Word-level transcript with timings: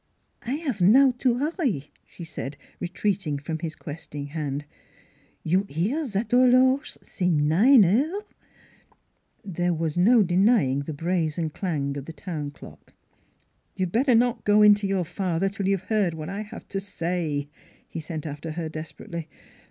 "I 0.47 0.65
'ave 0.67 0.83
now 0.83 1.11
to 1.19 1.35
'urry," 1.37 1.91
she 2.07 2.23
said, 2.23 2.57
retreating 2.79 3.37
from 3.37 3.59
his 3.59 3.75
questing 3.75 4.25
hand." 4.25 4.65
You 5.51 5.67
'ear 5.69 6.07
zat 6.07 6.31
horloge 6.31 6.97
say 7.03 7.29
nine 7.29 7.83
heures?" 7.83 8.23
There 9.57 9.75
was 9.75 9.97
no 9.99 10.23
denying 10.23 10.79
the 10.79 10.93
brazen 10.95 11.51
clang 11.51 11.97
of 11.97 12.05
the 12.05 12.13
town 12.13 12.49
clock.' 12.49 12.93
You'd 13.75 13.91
better 13.91 14.15
not 14.15 14.43
go 14.43 14.63
in 14.63 14.73
to 14.81 14.87
your 14.87 15.05
father 15.05 15.49
till 15.49 15.67
you've 15.67 15.81
heard 15.83 16.15
what 16.15 16.29
I 16.29 16.41
have 16.41 16.67
to 16.69 16.79
say," 16.79 17.47
he 17.87 17.99
sent 17.99 18.25
after 18.25 18.53
her 18.53 18.69
desperately. 18.69 19.29